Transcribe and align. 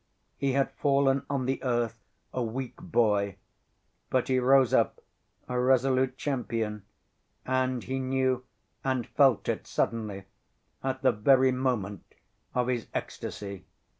He 0.35 0.53
had 0.53 0.71
fallen 0.71 1.27
on 1.29 1.45
the 1.45 1.61
earth 1.61 2.03
a 2.33 2.41
weak 2.41 2.77
boy, 2.77 3.35
but 4.09 4.29
he 4.29 4.39
rose 4.39 4.73
up 4.73 4.99
a 5.47 5.59
resolute 5.59 6.17
champion, 6.17 6.85
and 7.45 7.83
he 7.83 7.99
knew 7.99 8.43
and 8.83 9.05
felt 9.05 9.47
it 9.47 9.67
suddenly 9.67 10.23
at 10.83 11.03
the 11.03 11.11
very 11.11 11.51
moment 11.51 12.15
of 12.55 12.65
his 12.67 12.87
ecstasy. 12.95 13.65